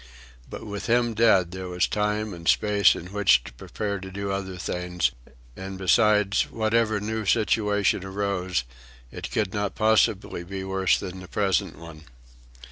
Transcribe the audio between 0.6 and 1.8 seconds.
with him dead there